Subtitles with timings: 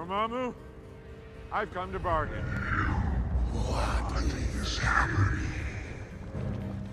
[0.00, 0.54] Dormammu,
[1.52, 2.42] I've come to bargain.
[3.52, 4.22] What
[4.62, 5.46] is happening?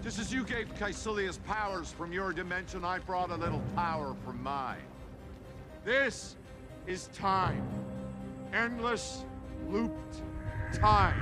[0.03, 4.43] Just as you gave Caecilius powers from your dimension, I brought a little power from
[4.43, 4.83] mine.
[5.85, 6.35] This
[6.85, 7.65] is time.
[8.51, 9.23] Endless,
[9.69, 10.21] looped
[10.73, 11.15] time.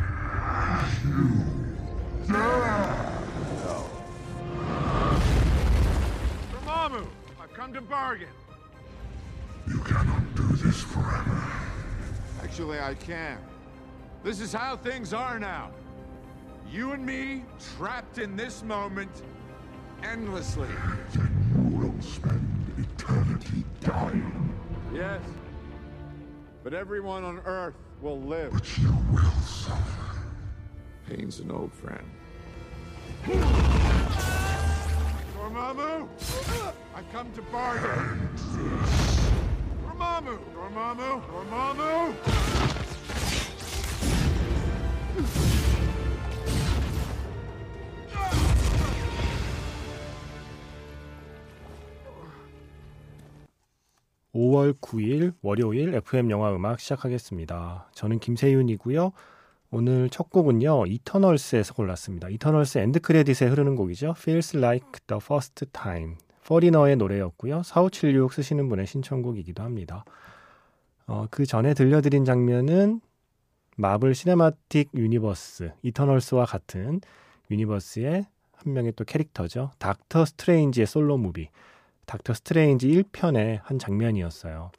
[6.66, 7.06] Dormammu,
[7.40, 8.30] I've come to bargain.
[9.68, 11.45] You cannot do this forever.
[12.56, 13.38] Actually, I can.
[14.24, 15.72] This is how things are now.
[16.72, 17.44] You and me
[17.76, 19.24] trapped in this moment
[20.02, 20.70] endlessly.
[21.14, 24.54] Then you will spend eternity dying.
[24.94, 25.22] Yes.
[26.64, 28.54] But everyone on Earth will live.
[28.54, 30.22] But you will suffer.
[31.10, 32.10] Pain's an old friend.
[35.36, 36.08] Dormammu!
[36.96, 38.30] I've come to bargain.
[39.84, 40.40] Dormammu!
[40.56, 41.22] Dormammu!
[41.28, 42.45] Dormammu!
[54.38, 57.88] 오월 9일 월요일 FM 영화 음악 시작하겠습니다.
[57.94, 59.14] 저는 김세윤이고요.
[59.72, 60.88] 오늘 첫 곡은요.
[60.88, 62.28] 이터널스에서 골랐습니다.
[62.28, 64.14] 이터널스 end credit에 흐르는 곡이죠.
[64.18, 66.16] Feels Like the First Time.
[66.46, 67.64] 포리너의 노래였고요.
[67.64, 70.04] 4576 쓰시는 분의 신청곡이기도 합니다.
[71.08, 73.00] 어, 그 전에 들려드린 장면은
[73.76, 77.02] 마블 Cinematic Universe 이터널스와 같은
[77.52, 79.72] universe의 한 명의 또 캐릭터죠.
[79.80, 81.50] 닥터 스트레인지의 솔로 movie.
[82.06, 84.72] 닥터 스트레인지 1편의 한 장면이었어요.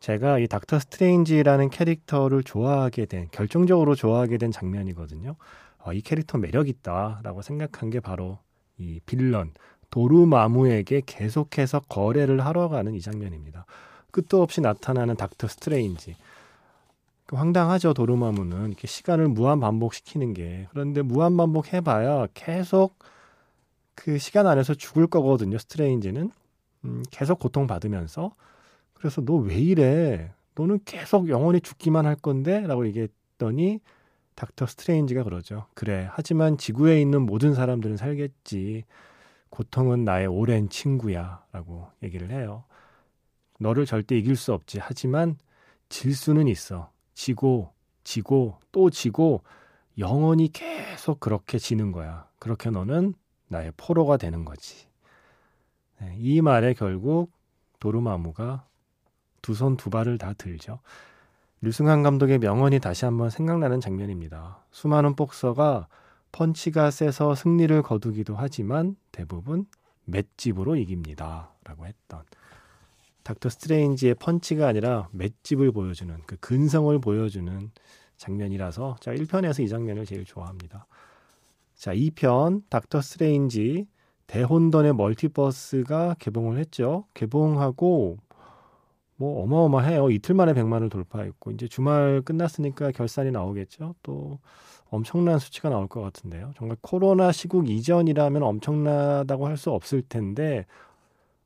[0.00, 5.36] 제가 이 닥터 스트레인지라는 캐릭터를 좋아하게 된, 결정적으로 좋아하게 된 장면이거든요.
[5.84, 8.38] 어, 이 캐릭터 매력있다라고 생각한 게 바로
[8.78, 9.52] 이 빌런,
[9.90, 13.66] 도루마무에게 계속해서 거래를 하러 가는 이 장면입니다.
[14.10, 16.16] 끝도 없이 나타나는 닥터 스트레인지.
[17.28, 18.68] 그 황당하죠, 도루마무는.
[18.68, 20.68] 이렇게 시간을 무한 반복시키는 게.
[20.72, 22.98] 그런데 무한 반복해봐야 계속
[23.94, 26.30] 그 시간 안에서 죽을 거거든요, 스트레인지는.
[26.84, 28.32] 음, 계속 고통 받으면서
[28.94, 30.32] 그래서 너 왜 이래?
[30.56, 32.62] 너는 계속 영원히 죽기만 할 건데?
[32.66, 33.80] 라고 얘기했더니
[34.36, 35.66] 닥터 스트레인지가 그러죠.
[35.74, 36.08] 그래.
[36.12, 38.84] 하지만 지구에 있는 모든 사람들은 살겠지.
[39.50, 41.44] 고통은 나의 오랜 친구야.
[41.52, 42.64] 라고 얘기를 해요.
[43.60, 44.78] 너를 절대 이길 수 없지.
[44.80, 45.36] 하지만
[45.88, 46.90] 질 수는 있어.
[47.18, 47.72] 지고,
[48.04, 49.42] 지고, 또 지고,
[49.98, 52.28] 영원히 계속 그렇게 지는 거야.
[52.38, 53.12] 그렇게 너는
[53.48, 54.86] 나의 포로가 되는 거지.
[56.00, 57.32] 네, 이 말에 결국
[57.80, 58.68] 도루마무가
[59.42, 60.78] 두 손 두 발을 다 들죠.
[61.60, 64.62] 류승완 감독의 명언이 다시 한번 생각나는 장면입니다.
[64.70, 65.88] 수많은 복서가
[66.30, 69.66] 펀치가 세서 승리를 거두기도 하지만 대부분
[70.04, 71.50] 맷집으로 이깁니다.
[71.64, 72.22] 라고 했던
[73.28, 77.70] 닥터 스트레인지의 펀치가 아니라 맷집을 보여주는 그 근성을 보여주는
[78.16, 80.86] 장면이라서 제가 1편에서 이 장면을 제일 좋아합니다.
[81.74, 83.86] 자, 2편 닥터 스트레인지
[84.28, 87.04] 대혼돈의 멀티버스가 개봉을 했죠.
[87.12, 88.16] 개봉하고
[89.16, 90.08] 뭐 어마어마해요.
[90.08, 93.94] 이틀 만에 100만을 돌파했고 이제 주말 끝났으니까 결산이 나오겠죠.
[94.02, 94.38] 또
[94.88, 96.52] 엄청난 수치가 나올 것 같은데요.
[96.56, 100.64] 정말 코로나 시국 이전이라면 엄청나다고 할 수 없을 텐데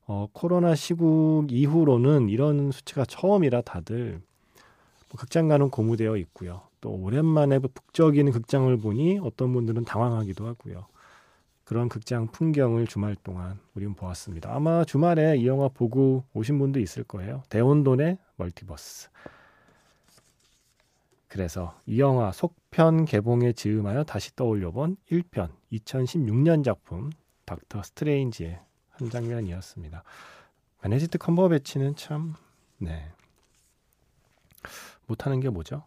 [0.07, 4.21] 어, 코로나 시국 이후로는 이런 수치가 처음이라 다들
[5.09, 6.63] 뭐 극장 가는 고무되어 있고요.
[6.81, 10.87] 또 오랜만에 북적이는 극장을 보니 어떤 분들은 당황하기도 하고요.
[11.65, 14.53] 그런 극장 풍경을 주말 동안 우리는 보았습니다.
[14.53, 17.43] 아마 주말에 이 영화 보고 오신 분도 있을 거예요.
[17.49, 19.09] 대혼돈의 멀티버스.
[21.29, 27.11] 그래서 이 영화 속편 개봉에 즈음하여 다시 떠올려본 1편 2016년 작품
[27.47, 28.59] 닥터 스트레인지의
[29.03, 30.05] 한 장면이었습니다.
[30.81, 32.35] 베네딕트 컴버배치는 참
[32.79, 33.11] 네.
[35.07, 35.85] 못하는 게 뭐죠?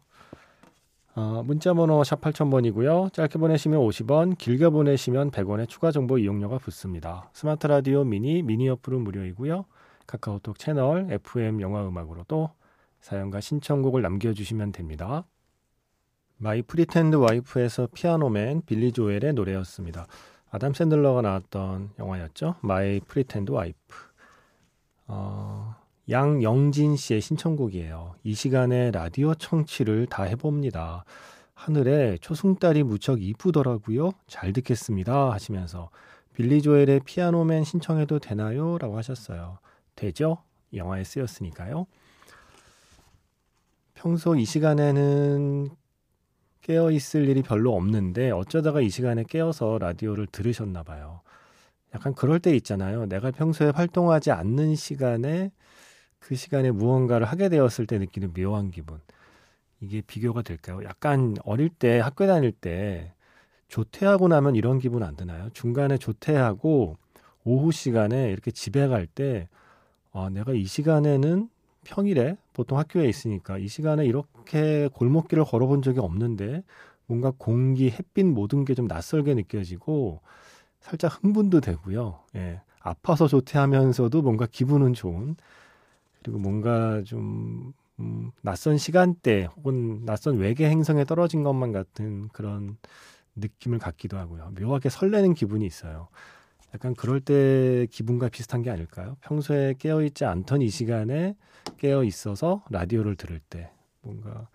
[1.15, 3.13] 어, 문자번호 샵 8000번이고요.
[3.13, 7.29] 짧게 보내시면 50원, 길게 보내시면 100원의 추가 정보 이용료가 붙습니다.
[7.31, 9.65] 스마트 라디오 미니, 미니 어플은 무료이고요.
[10.07, 12.51] 카카오톡 채널 FM 영화음악으로도
[12.99, 15.25] 사연과 신청곡을 남겨주시면 됩니다.
[16.37, 20.07] My Pretend Wife에서 Piano Man 빌리 조엘의 노래였습니다.
[20.55, 22.55] 아담 샌들러가 나왔던 영화였죠.
[22.61, 23.75] My Pretend Wife.
[25.07, 25.75] 어,
[26.09, 28.15] 양영진 씨의 신청곡이에요.
[28.23, 31.03] 이 시간에 라디오 청취를 다 해봅니다.
[31.55, 34.11] 하늘에 초승달이 무척 이쁘더라고요.
[34.27, 35.33] 잘 듣겠습니다.
[35.33, 35.89] 하시면서
[36.33, 38.77] 빌리 조엘의 Piano Man 신청해도 되나요?
[38.77, 39.59] 라고 하셨어요.
[39.97, 40.37] 되죠?
[40.73, 41.85] 영화에 쓰였으니까요.
[43.93, 45.69] 평소 이 시간에는
[46.65, 51.21] 깨어 있을 일이 별로 없는데 어쩌다가 이 시간에 깨어서 라디오를 들으셨나 봐요.
[51.93, 53.05] 약간 그럴 때 있잖아요.
[53.05, 55.51] 내가 평소에 활동하지 않는 시간에
[56.17, 58.99] 그 시간에 무언가를 하게 되었을 때 느끼는 묘한 기분.
[59.79, 60.79] 이게 비교가 될까요?
[60.85, 63.13] 약간 어릴 때 학교 다닐 때
[63.67, 65.49] 조퇴하고 나면 이런 기분 안 드나요?
[65.53, 66.97] 중간에 조퇴하고
[67.43, 69.47] 오후 시간에 이렇게 집에 갈 때,
[70.13, 71.47] 아, 내가 이 시간에는
[71.85, 76.63] 평일에 보통 학교에 있으니까 이 시간에 이렇게 골목길을 걸어본 적이 없는데
[77.07, 80.21] 뭔가 공기, 햇빛 모든 게 좀 낯설게 느껴지고
[80.81, 82.19] 살짝 흥분도 되고요.
[82.35, 82.61] 예.
[82.81, 85.35] 아파서 조퇴하면서도 뭔가 기분은 좋은
[86.23, 92.77] 그리고 뭔가 좀 음, 낯선 시간대 혹은 낯선 외계 행성에 떨어진 것만 같은 그런
[93.35, 94.51] 느낌을 갖기도 하고요.
[94.59, 96.09] 묘하게 설레는 기분이 있어요.
[96.73, 99.17] 약간 그럴 때 기분과 비슷한 게 아닐까요?
[99.21, 101.35] 평소에 깨어 있지 않던 이 시간에
[101.77, 103.71] 깨어 있어서 라디오를 들을 때
[104.01, 104.47] 뭔가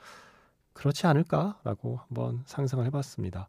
[0.73, 3.49] 그렇지 않을까라고 한번 상상을 해봤습니다.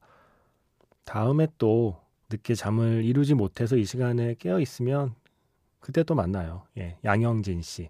[1.03, 1.97] 다음에 또
[2.29, 5.15] 늦게 잠을 이루지 못해서 이 시간에 깨어 있으면
[5.79, 6.63] 그때 또 만나요.
[6.77, 7.89] 예, 양영진 씨.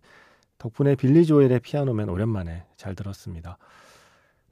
[0.58, 3.58] 덕분에 빌리 조엘의 피아노맨 오랜만에 잘 들었습니다.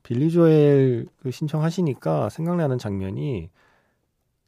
[0.04, 3.50] 빌리 조엘 그 신청하시니까 생각나는 장면이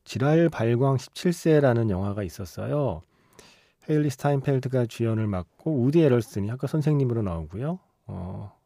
[0.03, 3.01] 지랄 발광 17세라는 영화가 있었어요.
[3.89, 7.79] 헤일리 스타인펠드가 주연을 맡고 우디 해럴슨이 학과 선생님으로 나오고요.
[8.07, 8.57] 어,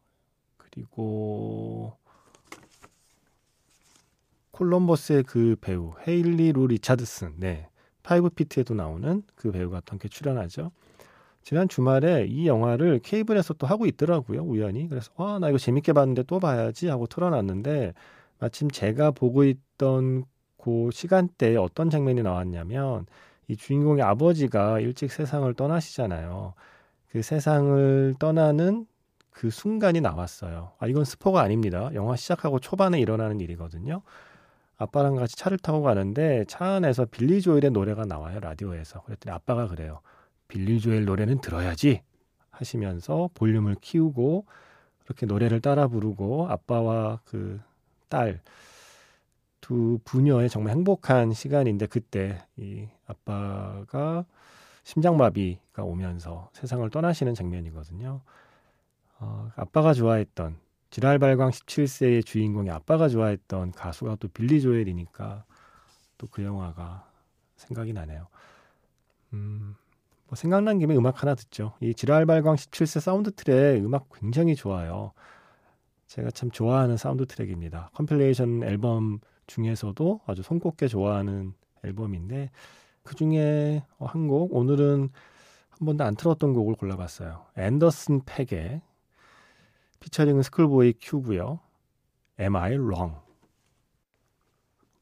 [0.56, 1.94] 그리고
[4.50, 7.68] 콜럼버스의 그 배우 헤일리 루 리차드슨, 네,
[8.02, 10.70] Five Feet에도 나오는 그 배우가 함께 출연하죠.
[11.42, 14.88] 지난 주말에 이 영화를 케이블에서 또 하고 있더라고요, 우연히.
[14.88, 17.94] 그래서 와, 나 이거 재밌게 봤는데 또 봐야지 하고 틀어놨는데
[18.38, 20.24] 마침 제가 보고 있던
[20.66, 23.06] 그 시간대에 어떤 장면이 나왔냐면
[23.46, 26.54] 이 주인공의 아버지가 일찍 세상을 떠나시잖아요.
[27.10, 28.86] 그 세상을 떠나는
[29.30, 30.72] 그 순간이 나왔어요.
[30.80, 31.90] 아, 이건 스포가 아닙니다.
[31.94, 34.02] 영화 시작하고 초반에 일어나는 일이거든요.
[34.76, 38.40] 아빠랑 같이 차를 타고 가는데 차 안에서 빌리 조엘의 노래가 나와요.
[38.40, 39.02] 라디오에서.
[39.02, 40.00] 그랬더니 아빠가 그래요.
[40.48, 42.02] 빌리 조엘 노래는 들어야지
[42.50, 44.46] 하시면서 볼륨을 키우고
[45.04, 47.60] 그렇게 노래를 따라 부르고 아빠와 그
[48.08, 48.40] 딸
[49.60, 54.24] 두 부녀의 정말 행복한 시간인데 그때 이 아빠가
[54.84, 58.20] 심장마비가 오면서 세상을 떠나시는 장면이거든요.
[59.18, 60.58] 어, 아빠가 좋아했던
[60.90, 65.44] 지랄발광 17세의 주인공이 아빠가 좋아했던 가수가 또 빌리 조엘이니까
[66.18, 67.08] 또 그 영화가
[67.56, 68.28] 생각이 나네요.
[69.32, 69.74] 음,
[70.28, 71.74] 뭐 생각난 김에 음악 하나 듣죠.
[71.80, 75.12] 이 지랄발광 17세 사운드 트랙 음악 굉장히 좋아요.
[76.06, 77.90] 제가 참 좋아하는 사운드 트랙입니다.
[77.94, 81.54] compilation 앨범 중에서도 아주 손꼽게 좋아하는
[81.84, 82.50] 앨범인데
[83.02, 85.10] 그 중에 한 곡 오늘은
[85.70, 87.44] 한 번도 안 틀었던 곡을 골라봤어요.
[87.56, 88.80] 앤더슨 팩의
[90.00, 91.60] 피처링은 스쿨보이 큐고요.
[92.40, 93.16] Am I wrong?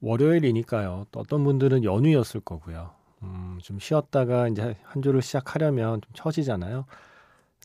[0.00, 1.06] 월요일이니까요.
[1.10, 2.90] 또 어떤 분들은 연휴였을 거고요.
[3.22, 6.84] 음, 좀 쉬었다가 이제 한 주를 시작하려면 좀 처지잖아요.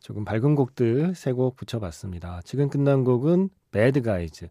[0.01, 2.41] 조금 밝은 곡들 세 곡 붙여봤습니다.
[2.45, 4.47] 지금 끝난 곡은 Bad Guys.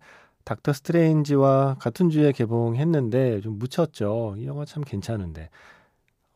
[0.49, 4.35] 닥터 스트레인지와 같은 주에 개봉했는데 좀 묻혔죠.
[4.39, 5.51] 이 영화 참 괜찮은데.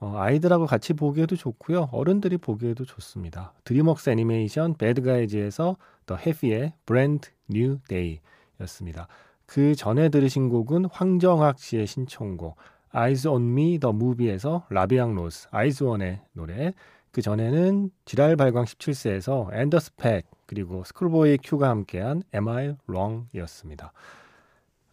[0.00, 1.88] 어, 아이들하고 같이 보기에도 좋고요.
[1.92, 3.54] 어른들이 보기에도 좋습니다.
[3.64, 9.08] 드림웍스 애니메이션 Bad Guys에서 더 헤비의 Brand New Day였습니다.
[9.46, 12.56] 그 전에 들으신 곡은 황정학 씨의 신청곡
[12.94, 16.74] Me the Movie에서 La Vie en Rose 아이즈원의 노래
[17.12, 23.90] 그 전에는 지랄 발광 17세에서 앤더슨 팩 그리고 스쿨보이 큐가 함께한 Am I Wrong이었습니다.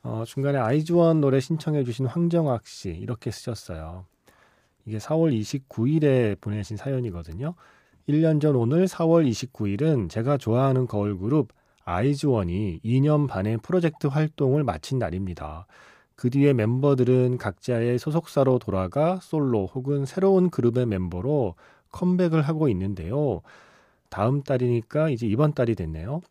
[0.03, 4.05] 어, 중간에 아이즈원 노래 신청해 주신 황정학 씨 이렇게 쓰셨어요.
[4.85, 7.55] 이게 4월 29일에 보내신 사연이거든요.
[8.07, 11.49] 1년 전 오늘 4월 29일은 제가 좋아하는 걸 그룹
[11.83, 15.67] 아이즈원이 2년 반의 프로젝트 활동을 마친 날입니다.
[16.15, 21.55] 그 뒤에 멤버들은 각자의 소속사로 돌아가 솔로 혹은 새로운 그룹의 멤버로
[21.91, 23.41] 컴백을 하고 있는데요.
[24.09, 26.21] 다음 달이니까 이제 이번 달이 됐네요.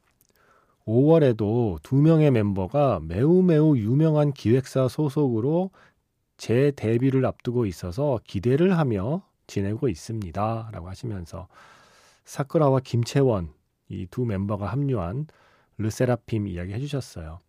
[0.87, 5.71] 5월에도 두 명의 멤버가 매우 매우 유명한 기획사 소속으로
[6.37, 10.71] 제 데뷔를 앞두고 있어서 기대를 하며 지내고 있습니다.
[10.73, 11.49] 라고 하시면서
[12.25, 13.53] 사쿠라와 김채원
[13.91, 15.27] 이 두 멤버가 합류한
[15.79, 17.41] 르세라핌 이야기 해주셨어요.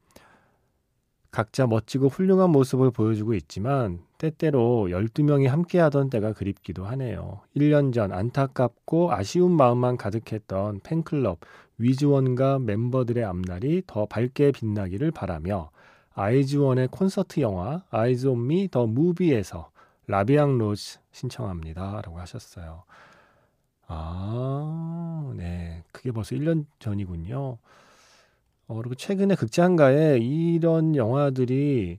[1.32, 7.42] 각자 멋지고 훌륭한 모습을 보여주고 있지만 때때로 12명이 함께하던 때가 그립기도 하네요.
[7.56, 11.40] 1년 전 안타깝고 아쉬운 마음만 가득했던 팬클럽
[11.78, 15.70] 위즈원과 멤버들의 앞날이 더 밝게 빛나기를 바라며
[16.14, 19.72] 아이즈원의 콘서트 영화 Eyes on Me the Movie에서
[20.08, 22.02] La Vie en Rose 신청합니다.
[22.02, 22.84] 라고 하셨어요.
[23.88, 25.84] 아, 네.
[25.92, 27.58] 그게 벌써 1년 전이군요.
[28.70, 31.98] 어, 그리고 최근에 극장가에 이런 영화들이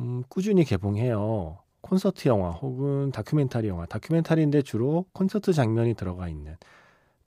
[0.00, 1.58] 음, 꾸준히 개봉해요.
[1.80, 3.86] 콘서트 영화 혹은 다큐멘터리 영화.
[3.86, 6.56] 다큐멘터리인데 주로 콘서트 장면이 들어가 있는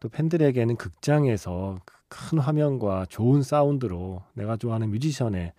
[0.01, 5.53] 또 팬들에게는 극장에서 그큰 화면과 좋은 사운드로 내가 좋아하는 뮤지션의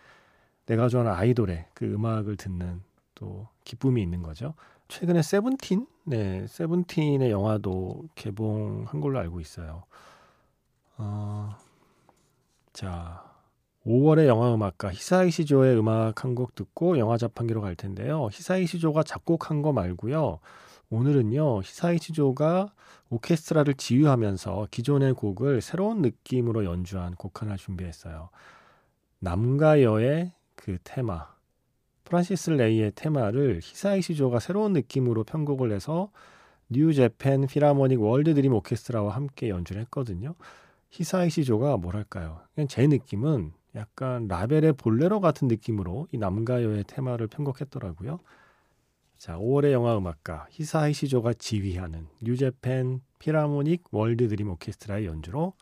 [0.66, 2.82] 내가 좋아하는 아이돌의 그 음악을 듣는
[3.14, 4.52] 또 기쁨이 있는 거죠.
[4.88, 9.84] 최근에 세븐틴, 네, 세븐틴의 영화도 개봉한 걸로 알고 있어요.
[10.98, 11.56] 어,
[12.78, 13.24] 자,
[13.84, 18.28] 5월의 영화 음악가 히사이 시조의 음악 한 곡 듣고 영화 자판기로 갈 텐데요.
[18.30, 20.38] 히사이 시조가 작곡한 거 말고요.
[20.88, 22.72] 오늘은요, 히사이 시조가
[23.10, 28.30] 오케스트라를 지휘하면서 기존의 곡을 새로운 느낌으로 연주한 곡 하나 준비했어요.
[29.18, 31.26] 남과 여의 그 테마,
[32.04, 36.12] 프란시스 레이의 테마를 히사이시 조가 새로운 느낌으로 편곡을 해서
[36.68, 40.36] 뉴 재팬 필하모닉 월드 드림 오케스트라와 함께 연주를 했거든요.
[40.90, 42.40] 히사이시 조가 뭐랄까요?
[42.54, 48.18] 그냥 제 느낌은 약간 라벨의 볼레로 같은 느낌으로 이 남과 여의 테마를 편곡했더라고요.
[49.18, 55.54] 자, 5월의 영화 음악가 히사이시 조가 지휘하는 뉴재팬 필하모닉 월드 드림 오케스트라의 연주로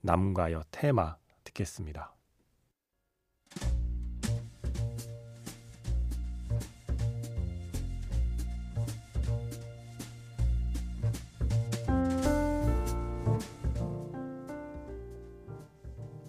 [0.00, 2.14] 남과 여 테마 듣겠습니다.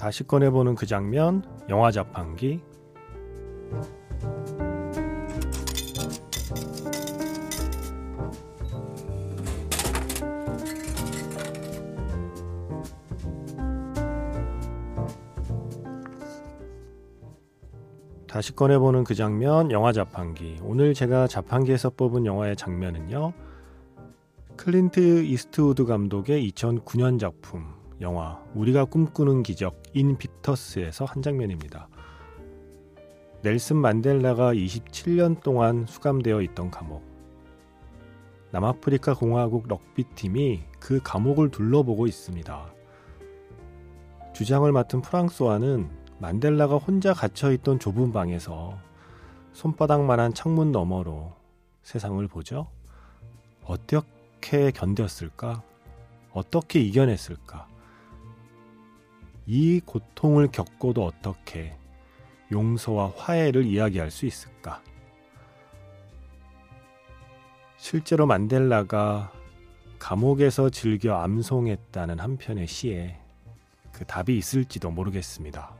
[0.01, 2.59] 다시 꺼내보는 그 장면, 영화 자판기.
[18.27, 20.57] 다시 꺼내보는 그 장면, 영화 자판기.
[20.63, 23.33] 오늘 제가 자판기에서 뽑은 영화의 장면은요.
[24.57, 31.87] 클린트 이스트우드 감독의 2009년 작품 영화 우리가 꿈꾸는 기적 인빅터스에서 한 장면입니다.
[33.43, 37.03] 넬슨 만델라가 27년 동안 수감되어 있던 감옥.
[38.51, 42.73] 남아프리카 공화국 럭비팀이 그 감옥을 둘러보고 있습니다.
[44.33, 45.89] 주장을 맡은 프랑스와는
[46.19, 48.77] 만델라가 혼자 갇혀있던 좁은 방에서
[49.53, 51.33] 손바닥만한 창문 너머로
[51.83, 52.67] 세상을 보죠.
[53.63, 55.61] 어떻게 견뎠을까?
[56.33, 57.70] 어떻게 이겨냈을까?
[59.53, 61.75] 이 고통을 겪고도 어떻게
[62.53, 64.81] 용서와 화해를 이야기할 수 있을까?
[67.75, 69.33] 실제로 만델라가
[69.99, 73.19] 감옥에서 즐겨 암송했다는 한편의 시에
[73.91, 75.75] 그 답이 있을지도 모르겠습니다.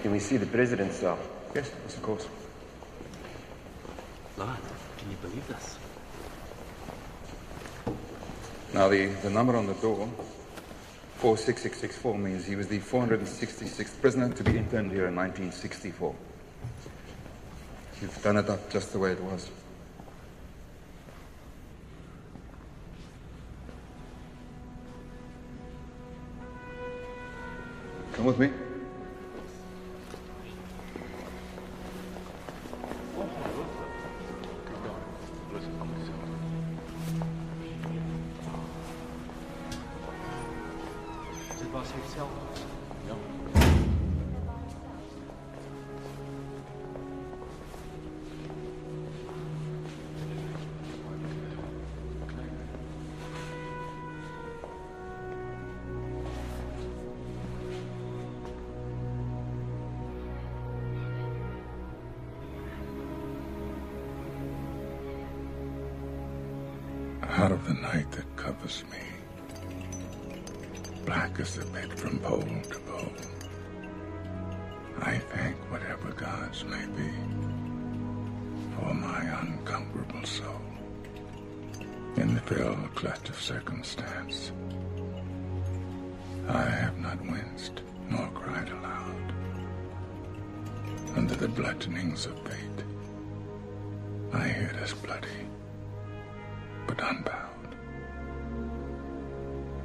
[0.00, 1.18] Can we see the president's cell?
[1.56, 2.28] Yes, yes, of course.
[4.38, 4.62] Lord,
[4.96, 5.79] can you believe this?
[8.72, 10.08] Now, the, the number on the door,
[11.16, 16.14] 46664, means he was the 466th prisoner to be interned here in 1964.
[18.00, 19.50] You've done it up just the way it was.
[28.12, 28.69] Come with me.
[67.40, 68.98] Out of the night that covers me,
[71.06, 73.12] black as the pit from pole to pole,
[75.00, 77.10] I thank whatever gods may be
[78.76, 80.60] for my unconquerable soul.
[82.16, 84.52] In the fell clutch of circumstance,
[86.46, 87.80] I have not winced
[88.10, 89.32] nor cried aloud.
[91.16, 92.84] Under the bludgeonings of fate,
[94.30, 95.48] my head is bloody
[96.90, 97.76] but unbound.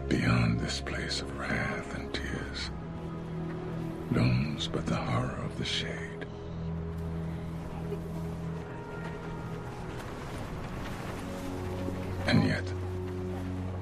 [0.07, 2.71] Beyond this place of wrath and tears
[4.11, 6.25] looms but the horror of the shade.
[12.25, 12.65] And yet,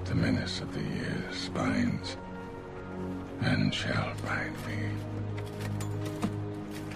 [0.03, 2.17] the menace of the years binds
[3.41, 4.89] and shall bind me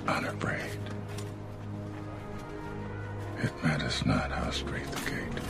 [0.09, 0.79] unafraid.
[3.41, 5.43] It matters not how straight the gate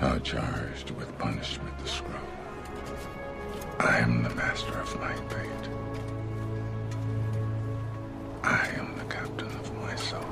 [0.00, 2.16] How charged with punishment the scroll.
[3.78, 5.68] I am the master of my fate.
[8.42, 10.24] I am the captain of my soul.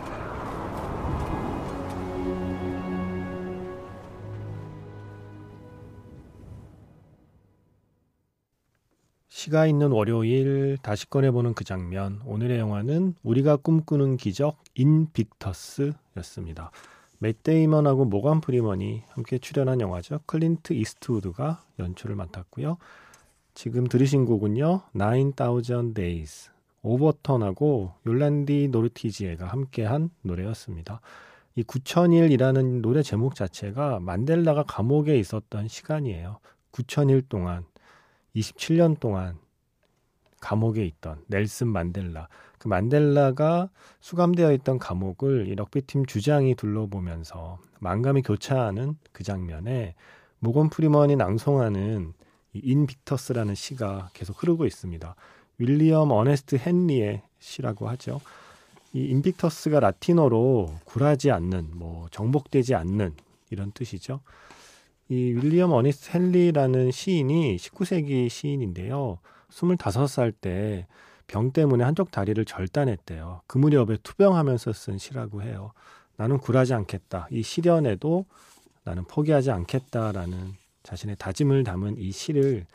[9.28, 16.70] 시가 있는 월요일 다시 꺼내보는 그 장면 오늘의 영화는 우리가 꿈꾸는 기적 인빅터스였습니다.
[17.18, 20.20] 맷 데이먼하고 모건 프리먼이 함께 출연한 영화죠.
[20.26, 22.78] 클린트 이스트우드가 연출을 맡았고요.
[23.54, 24.82] 지금 들으신 곡은요.
[24.92, 26.50] 9000 Days.
[26.82, 31.00] 오버톤하고 욜란디 노르티지에가 함께한 노래였습니다.
[31.56, 36.38] 이 9000일이라는 노래 제목 자체가 만델라가 감옥에 있었던 시간이에요.
[36.70, 37.64] 9000일 동안
[38.36, 39.38] 27년 동안
[40.40, 42.28] 감옥에 있던 넬슨 만델라.
[42.58, 49.94] 그 만델라가 수감되어 있던 감옥을 이 럭비팀 주장이 둘러보면서 만감이 교차하는 그 장면에
[50.38, 52.12] 모건 프리먼이 낭송하는
[52.54, 55.14] 이 인빅터스라는 시가 계속 흐르고 있습니다.
[55.58, 58.20] 윌리엄 어네스트 헨리의 시라고 하죠.
[58.92, 63.14] 이 인빅터스가 라틴어로 굴하지 않는, 뭐 정복되지 않는
[63.50, 64.20] 이런 뜻이죠.
[65.08, 69.18] 이 윌리엄 어니스트 헨리라는 시인이 19세기 시인인데요.
[69.50, 70.86] 25살 때
[71.28, 73.42] 병 때문에 한쪽 다리를 절단했대요.
[73.46, 75.72] 그 무렵에 투병하면서 쓴 시라고 해요.
[76.16, 77.28] 나는 굴하지 않겠다.
[77.30, 78.26] 이 시련에도
[78.84, 82.66] 나는 포기하지 않겠다라는 자신의 다짐을 담은 이 시를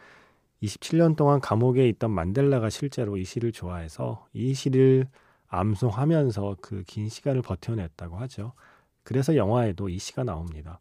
[0.61, 5.07] 27년 동안 감옥에 있던 만델라가 실제로 이 시를 좋아해서 이 시를
[5.49, 8.53] 암송하면서 그 긴 시간을 버텨냈다고 하죠.
[9.03, 10.79] 그래서 영화에도 이 시가 나옵니다.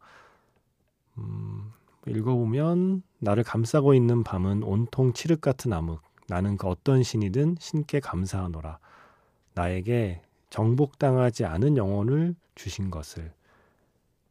[1.19, 1.73] 음,
[2.07, 6.00] 읽어보면 나를 감싸고 있는 밤은 온통 칠흑 같은 암흑.
[6.33, 8.79] 나는 그 어떤 신이든 신께 감사하노라.
[9.53, 13.35] 나에게 정복당하지 않은 영혼을 주신 것을.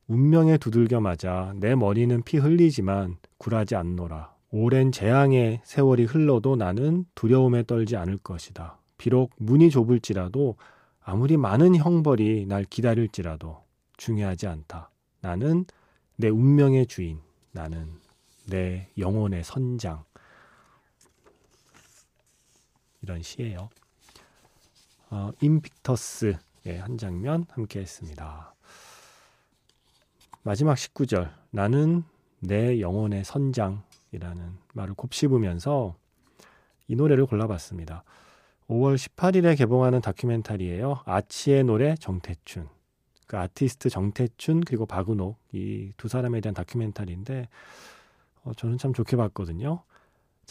[0.07, 4.33] 운명에 두들겨 맞아 내 머리는 피 흘리지만 굴하지 않노라.
[4.49, 8.79] 오랜 재앙의 세월이 흘러도 나는 두려움에 떨지 않을 것이다.
[8.97, 10.55] 비록 문이 좁을지라도
[11.03, 13.61] 아무리 많은 형벌이 날 기다릴지라도
[13.97, 14.89] 중요하지 않다.
[15.21, 15.65] 나는
[16.15, 17.19] 내 운명의 주인,
[17.51, 17.99] 나는
[18.47, 20.03] 내 영혼의 선장.
[23.01, 23.69] 이런 시예요.
[25.09, 26.37] 어, 임픽터스의
[26.79, 28.53] 한 장면 함께 했습니다.
[30.43, 31.31] 마지막 19절.
[31.51, 32.03] 나는
[32.39, 35.95] 내 영혼의 선장이라는 말을 곱씹으면서
[36.87, 38.03] 이 노래를 골라봤습니다.
[38.69, 41.01] 5월 18일에 개봉하는 다큐멘터리예요.
[41.05, 42.69] 아치의 노래 정태춘.
[43.27, 47.47] 그 아티스트 정태춘 그리고 박은옥 이 두 사람에 대한 다큐멘터리인데
[48.43, 49.83] 어, 저는 참 좋게 봤거든요.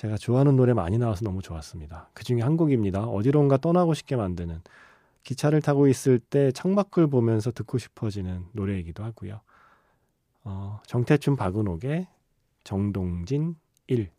[0.01, 2.09] 제가 좋아하는 노래 많이 나와서 너무 좋았습니다.
[2.15, 3.05] 그 중에 한 곡입니다.
[3.05, 4.63] 어디론가 떠나고 싶게 만드는
[5.25, 9.43] 기차를 타고 있을 때 창밖을 보면서 듣고 싶어지는 노래이기도 하고요.
[10.45, 12.07] 어, 정태춘 박은옥의
[12.65, 13.57] 정동진
[13.89, 14.11] 1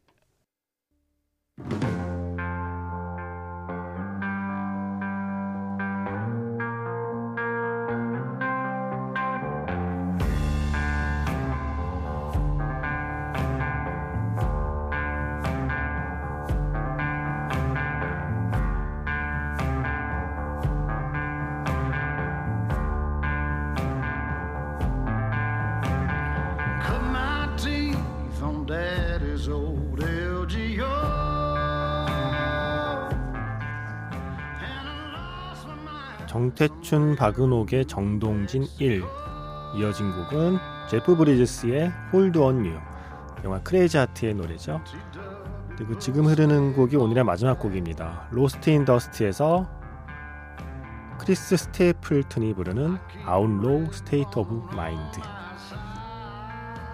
[36.31, 39.03] 정태춘 박은옥의 정동진 1
[39.75, 42.73] 이어진 곡은 제프 브리지스의 Hold On You
[43.43, 44.81] 영화 Crazy Heart의 노래죠.
[45.75, 48.29] 그리고 지금 흐르는 곡이 오늘의 마지막 곡입니다.
[48.31, 49.69] 로스트 인 더스트에서
[51.19, 55.19] 크리스 스테이플튼이 부르는 Outlaw State of Mind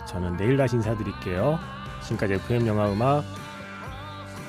[0.07, 1.59] 저는 내일 다시 인사드릴게요.
[2.01, 3.23] 지금까지 FM 영화 음악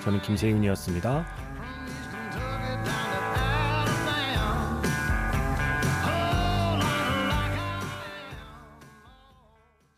[0.03, 1.38] 저는 김세윤이었습니다.